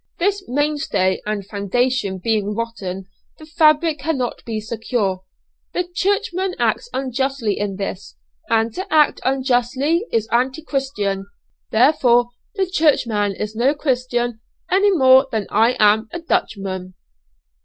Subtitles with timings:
[0.17, 3.05] This mainstay and foundation being rotten,
[3.37, 5.21] the fabric cannot be secure.
[5.73, 8.15] The churchman acts unjustly in this,
[8.49, 11.27] and to act unjustly is anti christian:
[11.69, 14.39] therefore the churchman is no Christian
[14.71, 16.95] any more than I am a Dutchman."